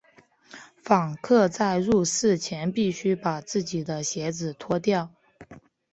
[0.83, 5.11] 访客在入寺前必须把自己的鞋子脱掉。